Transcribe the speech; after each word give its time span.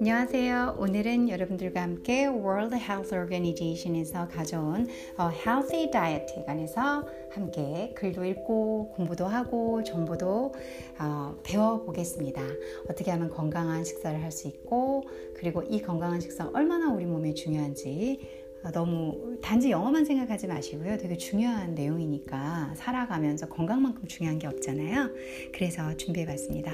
안녕하세요. 0.00 0.76
오늘은 0.78 1.28
여러분들과 1.28 1.82
함께 1.82 2.24
World 2.24 2.74
Health 2.74 3.14
Organization에서 3.14 4.28
가져온 4.28 4.88
Healthy 5.18 5.90
Diet에 5.90 6.42
관해서 6.46 7.06
함께 7.30 7.92
글도 7.94 8.24
읽고 8.24 8.92
공부도 8.96 9.26
하고 9.26 9.82
정보도 9.84 10.54
어, 10.98 11.36
배워보겠습니다. 11.42 12.40
어떻게 12.88 13.10
하면 13.10 13.28
건강한 13.28 13.84
식사를 13.84 14.22
할 14.22 14.32
수 14.32 14.48
있고 14.48 15.02
그리고 15.36 15.62
이 15.64 15.82
건강한 15.82 16.18
식사 16.18 16.48
얼마나 16.54 16.90
우리 16.90 17.04
몸에 17.04 17.34
중요한지 17.34 18.20
어, 18.64 18.70
너무 18.70 19.36
단지 19.42 19.70
영어만 19.70 20.06
생각하지 20.06 20.46
마시고요. 20.46 20.96
되게 20.96 21.18
중요한 21.18 21.74
내용이니까 21.74 22.72
살아가면서 22.74 23.50
건강만큼 23.50 24.08
중요한 24.08 24.38
게 24.38 24.46
없잖아요. 24.46 25.10
그래서 25.52 25.94
준비해 25.98 26.24
봤습니다. 26.24 26.72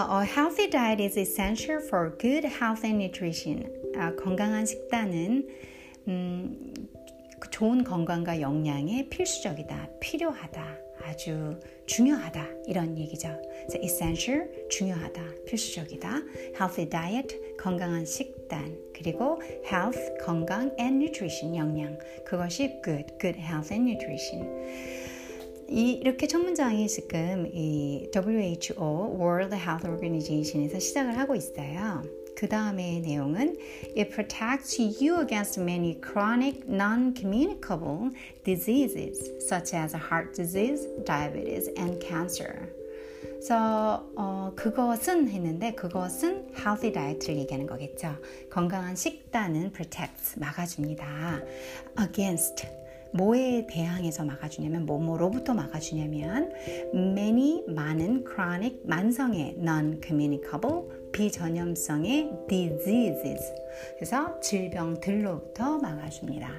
A 0.00 0.24
healthy 0.24 0.70
diet 0.70 1.00
is 1.00 1.16
essential 1.16 1.80
for 1.80 2.16
good 2.20 2.44
health 2.44 2.84
and 2.84 3.02
nutrition. 3.02 3.68
아, 3.96 4.14
건강한 4.14 4.64
식단은 4.64 5.48
음, 6.06 6.72
좋은 7.50 7.82
건강과 7.82 8.40
영양에 8.40 9.08
필수적이다, 9.08 9.88
필요하다, 9.98 10.78
아주 11.02 11.58
중요하다 11.86 12.46
이런 12.68 12.96
얘기죠. 12.96 13.42
So 13.68 13.80
essential 13.82 14.48
중요하다, 14.70 15.20
필수적이다. 15.48 16.22
Healthy 16.54 16.88
diet 16.88 17.56
건강한 17.58 18.06
식단 18.06 18.78
그리고 18.94 19.42
health 19.64 19.98
건강 20.24 20.70
and 20.78 21.04
nutrition 21.04 21.56
영양 21.56 21.98
그것이 22.24 22.80
good, 22.84 23.18
good 23.18 23.36
health 23.36 23.74
and 23.74 23.90
nutrition. 23.90 25.07
이, 25.70 25.92
이렇게 25.92 26.26
첫 26.26 26.38
문장이 26.38 26.88
지금 26.88 27.46
이 27.52 28.10
WHO 28.14 29.18
World 29.20 29.54
Health 29.54 29.86
Organization에서 29.86 30.78
시작을 30.78 31.18
하고 31.18 31.34
있어요. 31.34 32.02
그 32.34 32.48
다음에 32.48 33.00
내용은 33.00 33.56
It 33.96 34.10
protects 34.10 34.80
you 34.80 35.20
against 35.20 35.60
many 35.60 36.00
chronic 36.00 36.62
non-communicable 36.68 38.10
diseases 38.44 39.18
such 39.42 39.74
as 39.74 39.94
heart 39.94 40.32
disease, 40.34 40.88
diabetes, 41.04 41.68
and 41.76 41.98
cancer. 42.00 42.72
그래서 43.20 44.08
어, 44.16 44.52
그것은 44.56 45.28
했는데 45.28 45.74
그것은 45.74 46.48
healthy 46.56 46.92
diet를 46.92 47.36
얘기하는 47.36 47.66
거겠죠. 47.66 48.16
건강한 48.50 48.96
식단은 48.96 49.72
protects 49.72 50.38
막아줍니다. 50.38 51.42
against 52.00 52.77
뭐에 53.12 53.66
대항해서 53.68 54.24
막아주냐면 54.24 54.86
뭐뭐로부터 54.86 55.54
막아주냐면 55.54 56.52
many 56.94 57.64
많은 57.68 58.24
chronic 58.26 58.80
만성의 58.84 59.56
non-communicable 59.58 60.82
비전염성의 61.12 62.30
diseases 62.48 63.40
그래서 63.96 64.38
질병들로부터 64.40 65.78
막아줍니다. 65.78 66.50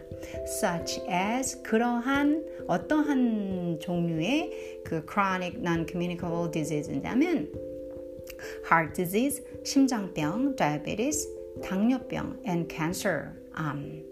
such 0.46 1.02
as 1.10 1.62
그러한 1.64 2.46
어떠한 2.68 3.80
종류의 3.80 4.84
그 4.86 5.06
chronic 5.10 5.60
non-communicable 5.60 6.52
disease냐면 6.52 7.50
heart 8.72 8.94
disease 8.94 9.44
심장병, 9.64 10.56
diabetes 10.56 11.28
당뇨병 11.62 12.40
and 12.48 12.74
cancer 12.74 13.32
암 13.54 14.04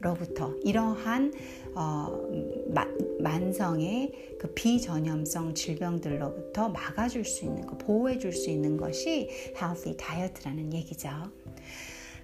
로부터 0.00 0.54
이러한 0.64 1.32
어, 1.74 2.28
마, 2.68 2.86
만성의 3.20 4.36
그 4.38 4.52
비전염성 4.54 5.54
질병들로부터 5.54 6.68
막아줄 6.68 7.24
수 7.24 7.44
있는 7.44 7.66
거, 7.66 7.78
보호해줄 7.78 8.32
수 8.32 8.50
있는 8.50 8.76
것이 8.76 9.28
healthy 9.56 9.96
diet라는 9.96 10.72
얘기죠. 10.74 11.08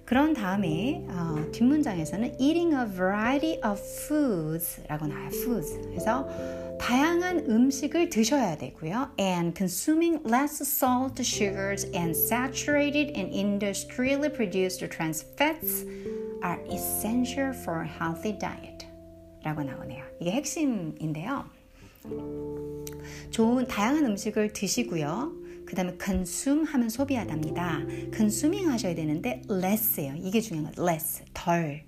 그런 0.09 0.33
다음에 0.33 1.05
어, 1.07 1.51
뒷문장에서는 1.51 2.41
eating 2.41 2.75
a 2.75 2.87
variety 2.87 3.59
of 3.63 3.79
foods라고 3.79 5.05
나와요. 5.05 5.27
foods. 5.27 5.79
그래서 5.83 6.27
다양한 6.79 7.45
음식을 7.47 8.09
드셔야 8.09 8.57
되고요. 8.57 9.11
and 9.19 9.55
consuming 9.55 10.19
less 10.25 10.63
salt, 10.63 11.21
sugars, 11.21 11.85
and 11.93 12.17
saturated 12.17 13.13
and 13.15 13.31
industrially 13.31 14.33
produced 14.33 14.83
trans 14.89 15.23
fats 15.37 15.85
are 16.43 16.61
essential 16.71 17.53
for 17.53 17.83
a 17.83 17.89
healthy 17.89 18.37
diet. 18.37 18.87
라고 19.43 19.63
나오네요. 19.63 20.03
이게 20.19 20.31
핵심인데요. 20.31 21.45
좋은 23.29 23.67
다양한 23.67 24.05
음식을 24.05 24.53
드시고요. 24.53 25.33
그 25.65 25.75
다음에 25.75 25.95
consume 26.03 26.65
하면 26.65 26.89
소비하답니다. 26.89 27.81
consuming 28.13 28.69
하셔야 28.69 28.95
되는데 28.95 29.41
less예요. 29.49 30.15
이게 30.17 30.41
중요한 30.41 30.73
거 30.73 30.83
less, 30.83 31.23
덜. 31.33 31.83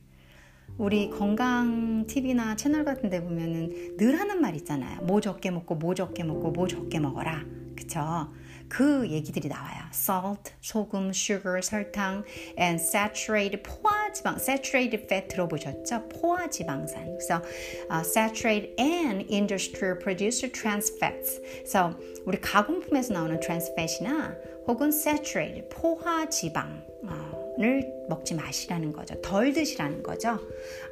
우리 0.78 1.10
건강 1.10 2.06
TV나 2.08 2.56
채널 2.56 2.86
같은 2.86 3.10
데 3.10 3.22
보면은 3.22 3.98
늘 3.98 4.20
하는 4.20 4.40
말 4.40 4.56
있잖아요. 4.56 5.02
뭐 5.02 5.20
적게 5.20 5.52
먹고 5.52 5.76
뭐 5.76 5.94
적게 5.94 6.24
먹고 6.24 6.52
뭐 6.52 6.68
적게 6.68 7.00
먹어라. 7.00 7.44
그쵸? 7.82 8.30
그 8.70 9.06
얘기들이 9.10 9.50
나와요. 9.50 9.84
salt, 9.92 10.54
소금, 10.62 11.10
sugar, 11.10 11.62
설탕, 11.62 12.24
and 12.58 12.82
saturated 12.82 13.62
포화지방, 13.64 14.38
saturated 14.40 15.04
fat 15.04 15.28
들어보셨죠? 15.28 16.08
포화지방산. 16.08 17.18
그래서 17.18 17.42
uh, 17.92 18.02
saturated 18.02 18.74
and 18.80 19.26
industrial 19.30 20.00
produced 20.00 20.50
trans 20.54 20.90
fats. 20.96 21.42
그래서 21.42 22.00
우리 22.26 22.40
가공품에서 22.40 23.14
나오는 23.14 23.38
trans 23.42 23.70
fat이나 23.74 24.38
혹은 24.68 24.88
saturated 24.88 25.68
포화지방. 25.70 26.92
을 27.60 27.84
먹지 28.08 28.34
마시라는 28.34 28.94
거죠. 28.94 29.20
덜 29.22 29.52
드시라는 29.52 30.02
거죠. 30.02 30.40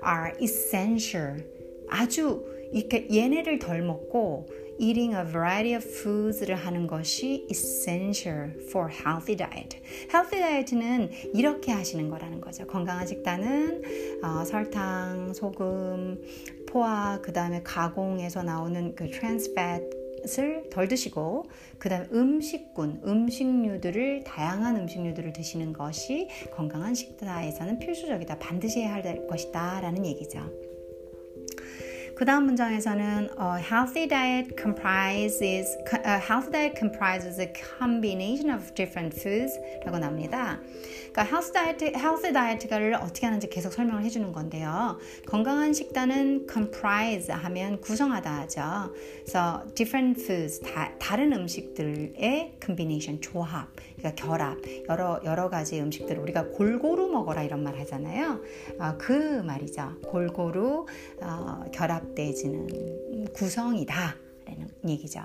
are 0.06 0.34
essential. 0.42 1.42
아주 1.90 2.46
이렇게 2.74 3.08
얘네를 3.10 3.60
덜 3.60 3.82
먹고 3.82 4.48
eating 4.80 5.16
a 5.16 5.24
variety 5.24 5.76
of 5.76 5.86
foods를 5.86 6.56
하는 6.56 6.88
것이 6.88 7.48
essential 7.52 8.52
for 8.70 8.90
healthy 8.90 9.36
diet. 9.36 9.78
healthy 10.14 10.42
diet는 10.42 11.12
이렇게 11.34 11.72
하시는 11.72 12.10
거라는 12.10 12.42
거죠. 12.42 12.66
건강한 12.66 13.06
식단은 13.06 13.84
어, 14.24 14.44
설탕, 14.46 15.34
소금, 15.34 16.22
포화, 16.68 17.20
그 17.22 17.34
다음에 17.34 17.62
가공에서 17.64 18.44
나오는 18.44 18.96
그 18.96 19.10
trans 19.10 19.52
fat 19.52 20.00
을덜 20.38 20.88
드시고 20.88 21.46
그다음 21.78 22.08
음식군 22.12 23.02
음식류들을 23.06 24.24
다양한 24.26 24.76
음식류들을 24.76 25.32
드시는 25.34 25.74
것이 25.74 26.28
건강한 26.52 26.94
식단에서는 26.94 27.80
필수적이다 27.80 28.40
반드시 28.40 28.82
해야 28.82 28.94
할 28.96 29.28
것이다라는 29.28 30.06
얘기죠. 30.06 30.69
그 32.20 32.26
다음 32.26 32.48
문장에서는 32.48 33.30
uh, 33.40 33.64
healthy 33.64 34.06
diet 34.06 34.58
comprises 34.58 35.78
uh, 36.04 36.20
healthy 36.20 36.52
diet 36.52 36.76
comprises 36.78 37.40
a 37.40 37.48
combination 37.80 38.54
of 38.54 38.76
different 38.76 39.16
foods라고 39.16 40.00
나옵니다. 40.00 40.60
그러니까 41.14 41.24
healthy 41.24 41.54
diet 41.54 41.86
healthy 41.96 42.34
diet를 42.34 42.96
어떻게 42.96 43.26
하는지 43.26 43.48
계속 43.48 43.72
설명을 43.72 44.04
해주는 44.04 44.34
건데요. 44.34 44.98
건강한 45.28 45.72
식단은 45.72 46.48
comprise 46.52 47.32
하면 47.34 47.80
구성하다 47.80 48.40
하죠. 48.42 48.94
그래서 49.22 49.64
different 49.76 50.22
foods 50.22 50.60
다, 50.60 50.92
다른 51.00 51.32
음식들의 51.32 52.58
combination 52.62 53.22
조합, 53.22 53.70
그러니까 53.96 54.22
결합 54.22 54.58
여러 54.90 55.22
여러 55.24 55.50
가지 55.50 55.80
음식들을 55.80 56.22
우리가 56.22 56.50
골고루 56.50 57.08
먹어라 57.08 57.44
이런 57.44 57.64
말 57.64 57.80
하잖아요. 57.80 58.42
어, 58.78 58.98
그 58.98 59.42
말이죠. 59.42 60.02
골고루 60.04 60.86
어, 61.22 61.64
결합 61.72 62.09
결합되지는 62.16 63.28
구성이다 63.34 64.16
라는 64.46 64.68
얘기죠. 64.88 65.22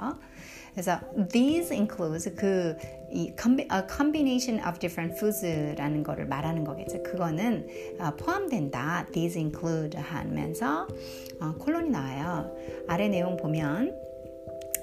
그래서 0.73 0.99
these 1.31 1.75
includes 1.75 2.35
그 2.35 2.77
이 3.15 3.33
a 3.71 3.83
combination 3.89 4.61
of 4.67 4.81
different 4.81 5.17
foods라는 5.17 6.03
거를 6.03 6.27
말하는 6.27 6.65
거겠죠. 6.65 7.01
그거는 7.05 7.69
어, 8.01 8.11
포함된다. 8.17 9.07
These 9.13 9.41
include 9.41 9.97
하면서 9.97 10.89
어, 11.41 11.55
콜론이 11.57 11.91
나와요. 11.91 12.53
아래 12.89 13.07
내용 13.07 13.37
보면 13.37 13.95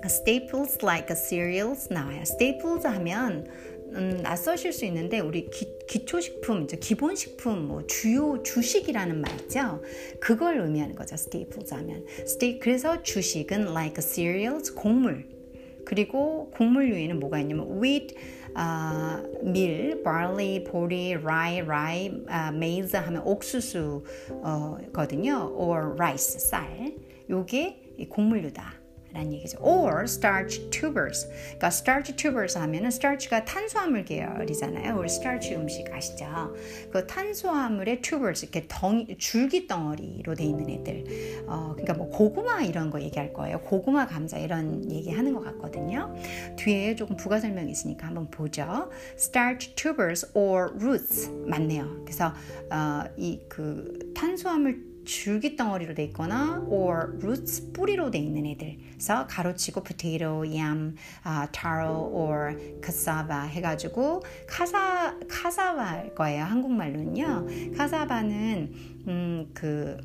staples 0.06 0.80
like 0.82 1.14
cereals 1.14 1.92
나와요. 1.92 2.22
staples 2.22 2.88
하면 2.88 3.46
음, 3.94 4.20
낯서실 4.22 4.72
수 4.72 4.86
있는데 4.86 5.20
우리 5.20 5.50
기, 5.50 6.06
초식품 6.06 6.68
기본식품, 6.68 7.68
뭐 7.68 7.86
주요 7.88 8.42
주식이라는 8.44 9.20
말 9.20 9.34
있죠. 9.42 9.82
그걸 10.20 10.60
의미하는 10.60 10.96
거죠. 10.96 11.16
staples 11.16 11.74
하면. 11.74 12.06
sta 12.26 12.60
그래서 12.60 13.02
주식은 13.04 13.72
like 13.72 14.02
cereals, 14.02 14.74
곡물. 14.74 15.28
그리고 15.86 16.50
곡물류에는 16.52 17.20
뭐가 17.20 17.42
있냐면 17.42 17.82
wheat, 17.82 18.16
아, 18.54 19.24
밀, 19.42 20.04
barley, 20.04 20.64
보리, 20.64 21.16
rye, 21.16 21.62
rye, 21.62 22.12
아, 22.28 22.50
maize 22.50 23.00
하면 23.00 23.24
옥수수거든요. 23.26 25.52
or 25.56 25.96
rice, 25.96 26.40
쌀. 26.40 26.94
요게 27.30 28.06
곡물류다. 28.10 28.81
라는 29.14 29.34
얘기죠. 29.34 29.58
or 29.62 30.04
starch 30.04 30.70
tubers. 30.70 31.28
그러니까 31.28 31.68
starch 31.68 32.16
tubers 32.16 32.58
하면은 32.58 32.88
starch가 32.88 33.46
탄수화물 33.46 34.06
계열이잖아요. 34.06 34.98
우리 34.98 35.06
starch 35.08 35.54
음식 35.56 35.92
아시죠? 35.92 36.56
그 36.92 37.06
탄수화물의 37.08 38.02
tubers 38.02 38.46
이렇게 38.46 38.66
덩 38.68 39.06
줄기 39.18 39.68
덩어리로 39.68 40.36
돼 40.36 40.44
있는 40.46 40.70
애들. 40.70 41.44
어, 41.48 41.72
그러니까 41.74 41.94
뭐 41.94 42.10
고구마 42.10 42.62
이런 42.64 42.90
거 42.90 43.02
얘기할 43.02 43.34
거예요. 43.34 43.60
고구마 43.62 44.08
감자 44.08 44.38
이런 44.38 44.90
얘기 44.92 45.12
하는 45.12 45.34
것 45.34 45.44
같거든요. 45.44 46.16
뒤에 46.58 46.96
조금 46.96 47.16
부가 47.18 47.40
설명이 47.40 47.72
있으니까 47.72 48.08
한번 48.08 48.30
보죠. 48.32 48.90
starch 49.18 49.76
tubers 49.76 50.32
or 50.34 50.72
roots 50.80 51.30
맞네요. 51.46 52.02
그래서 52.06 52.34
어, 52.72 53.04
이 53.18 53.40
그 53.50 54.12
탄수화물 54.16 54.91
줄기 55.06 55.56
덩어리로 55.56 55.94
돼 55.94 56.04
있거나 56.06 56.64
or 56.68 57.18
roots 57.22 57.72
뿌리로 57.74 58.12
돼 58.12 58.20
있는 58.20 58.46
애들. 58.46 58.78
그래서 58.92 59.26
가로치고 59.28 59.84
potato, 59.84 60.44
yam, 60.44 60.96
uh, 61.26 61.52
taro 61.52 62.10
or 62.14 62.56
cassava 62.84 63.48
해가지고 63.48 64.22
카사 64.48 65.18
카사바일 65.28 66.14
거예요 66.16 66.44
한국말로는요. 66.44 67.48
카사바는 67.78 68.74
음그 69.08 69.98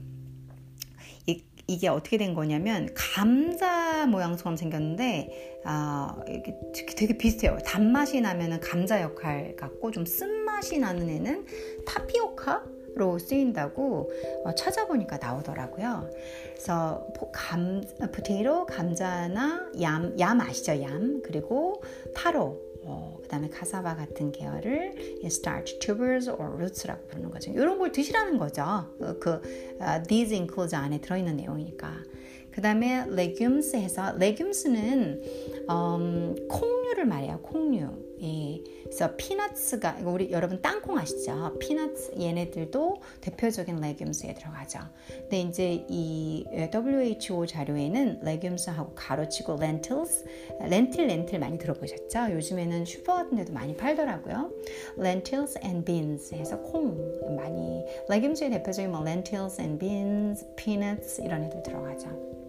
이게 1.69 1.88
어떻게 1.88 2.16
된 2.16 2.32
거냐면 2.32 2.88
감자 2.94 4.06
모양처럼 4.06 4.56
생겼는데 4.56 5.60
아 5.64 6.16
이게 6.28 6.54
되게 6.96 7.19
비슷해요. 7.19 7.58
단맛이 7.64 8.20
나면은 8.20 8.60
감자 8.60 9.02
역할 9.02 9.56
같고 9.56 9.90
좀 9.90 10.06
쓴맛이 10.06 10.78
나는 10.78 11.08
애는 11.08 11.46
타피오카 11.84 12.75
로 12.96 13.19
쓰인다고 13.19 14.10
어, 14.44 14.54
찾아보니까 14.54 15.19
나오더라고요. 15.19 16.08
그래서 16.52 17.06
감, 17.31 17.82
potato, 18.10 18.64
감자나 18.64 19.70
얌, 19.82 20.19
얌 20.19 20.40
아시죠? 20.40 20.81
얌 20.81 21.20
그리고 21.22 21.82
타로 22.14 22.58
어, 22.84 23.19
그 23.20 23.28
다음에 23.28 23.50
카사바 23.50 23.96
같은 23.96 24.32
계열을 24.32 25.20
starch 25.25 25.78
tubers 25.81 26.31
or 26.31 26.54
roots라고 26.54 27.06
부르는 27.08 27.31
거죠. 27.31 27.50
이런 27.50 27.78
걸 27.78 27.93
드시라는 27.93 28.38
거죠. 28.38 28.62
어, 28.62 29.16
그 29.20 29.42
uh, 29.81 30.02
these 30.08 30.34
includes 30.34 30.75
안에 30.75 30.99
들어있는 31.00 31.37
내용이니까. 31.37 32.02
그 32.50 32.62
다음에 32.62 33.04
legumes 33.10 33.76
해서 33.76 34.14
legumes는 34.16 35.22
음, 35.69 36.34
콩 36.49 36.75
류를 36.86 37.04
말해요. 37.06 37.40
콩류. 37.42 38.06
예. 38.22 38.62
그래서 38.84 39.14
peanuts가 39.16 39.98
우리 40.04 40.30
여러분 40.30 40.62
땅콩 40.62 40.98
아시죠? 40.98 41.56
peanuts 41.58 42.12
얘네들도 42.18 42.96
대표적인 43.20 43.76
legumes에 43.76 44.34
들어가죠. 44.34 44.80
근데 45.08 45.40
이제 45.40 45.84
이 45.88 46.44
WHO 46.72 47.46
자료에는 47.46 48.20
레귤스하고 48.22 48.94
가로치고 48.94 49.58
lentils, 49.60 50.24
렌틸 50.60 51.06
렌틸 51.08 51.38
많이 51.38 51.58
들어보셨죠? 51.58 52.32
요즘에는 52.32 52.84
슈퍼 52.84 53.14
같은 53.16 53.36
데도 53.36 53.52
많이 53.52 53.76
팔더라고요. 53.76 54.52
lentils 54.98 55.58
and 55.64 55.84
beans 55.84 56.34
해서 56.34 56.60
콩 56.60 57.36
많이 57.36 57.84
레귤스의 58.08 58.50
대표적인 58.50 58.90
뭐 58.90 59.00
lentils 59.00 59.60
and 59.60 59.78
beans, 59.78 60.46
peanuts 60.56 61.20
이런 61.20 61.44
애들 61.44 61.62
들어가죠. 61.62 62.45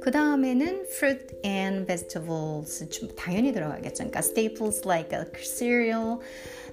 그 0.00 0.10
다음에는 0.10 0.86
fruit 0.88 1.36
and 1.44 1.86
vegetables 1.86 2.86
당연히 3.16 3.52
들어가겠죠. 3.52 4.04
그러니까 4.04 4.20
staples 4.20 4.82
like 4.86 5.10
cereal, 5.36 6.18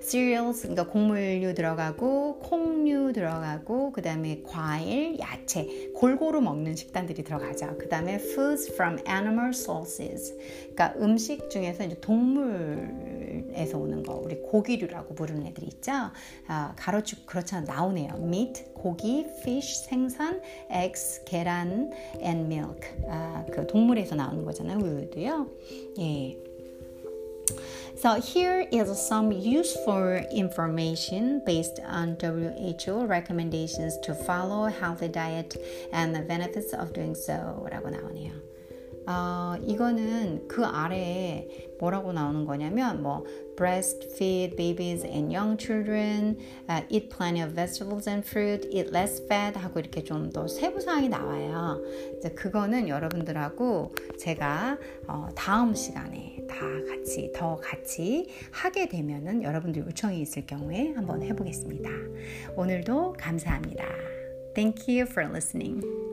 cereals 0.01 0.61
그러니까 0.61 0.87
곡물류 0.87 1.53
들어가고 1.53 2.39
콩류 2.39 3.13
들어가고 3.13 3.91
그 3.91 4.01
다음에 4.01 4.41
과일, 4.43 5.19
야채 5.19 5.91
골고루 5.95 6.41
먹는 6.41 6.75
식단들이 6.75 7.23
들어가죠. 7.23 7.77
그 7.77 7.87
다음에 7.89 8.15
foods 8.15 8.73
from 8.73 8.97
animal 9.07 9.49
sources 9.49 10.35
그러니까 10.73 10.93
음식 10.99 11.49
중에서 11.49 11.83
이제 11.83 11.95
동물 12.01 13.10
에서 13.55 13.77
오는 13.77 14.03
거 14.03 14.15
우리 14.15 14.41
고기류라고 14.41 15.15
부르는 15.15 15.47
애들 15.47 15.63
있죠. 15.65 15.91
아, 16.47 16.73
가로축 16.77 17.25
그렇잖아 17.25 17.65
나오네요. 17.65 18.15
meat 18.19 18.65
고기, 18.73 19.25
fish 19.39 19.85
생선, 19.87 20.41
eggs 20.71 21.23
계란 21.25 21.91
and 22.21 22.53
milk 22.53 22.81
아, 23.07 23.45
그 23.51 23.67
동물에서 23.67 24.15
나오는 24.15 24.43
거잖아요. 24.43 24.77
우유도요. 24.77 25.47
예. 25.99 26.37
So 27.97 28.15
here 28.15 28.67
is 28.71 28.89
some 28.97 29.31
useful 29.31 30.25
information 30.31 31.43
based 31.45 31.79
on 31.85 32.17
WHO 32.19 33.05
recommendations 33.05 33.99
to 34.01 34.15
follow 34.15 34.65
healthy 34.65 35.07
diet 35.07 35.55
and 35.93 36.15
the 36.15 36.21
benefits 36.21 36.73
of 36.73 36.93
doing 36.93 37.13
so 37.13 37.67
라고 37.69 37.89
나오네요. 37.91 38.50
어, 39.11 39.57
이거는 39.65 40.47
그 40.47 40.63
아래에 40.63 41.75
뭐라고 41.79 42.13
나오는 42.13 42.45
거냐면 42.45 43.01
뭐 43.01 43.25
breastfeed 43.57 44.55
babies 44.55 45.05
and 45.05 45.35
young 45.35 45.57
children, 45.57 46.37
uh, 46.69 46.85
eat 46.89 47.09
plenty 47.09 47.41
of 47.41 47.53
vegetables 47.53 48.07
and 48.07 48.25
fruit, 48.27 48.65
eat 48.71 48.89
less 48.95 49.21
fat 49.25 49.59
하고 49.59 49.79
이렇게 49.79 50.03
좀 50.03 50.31
더 50.31 50.47
세부 50.47 50.79
사항이 50.79 51.09
나와요. 51.09 51.81
이제 52.17 52.29
그거는 52.29 52.87
여러분들하고 52.87 53.93
제가 54.17 54.77
어, 55.07 55.27
다음 55.35 55.73
시간에 55.75 56.37
다 56.47 56.55
같이 56.87 57.31
더 57.35 57.57
같이 57.57 58.29
하게 58.51 58.87
되면은 58.87 59.43
여러분들 59.43 59.85
요청이 59.87 60.21
있을 60.21 60.45
경우에 60.45 60.93
한번 60.95 61.23
해보겠습니다. 61.23 61.89
오늘도 62.55 63.15
감사합니다. 63.19 63.83
Thank 64.53 64.85
you 64.87 65.05
for 65.09 65.27
listening. 65.29 66.10